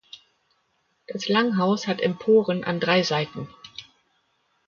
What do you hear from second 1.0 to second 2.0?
Das Langhaus